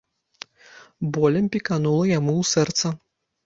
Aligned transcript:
Болем 1.19 1.47
пеканула 1.59 2.03
яму 2.17 2.33
ў 2.41 2.53
сэрца. 2.57 2.87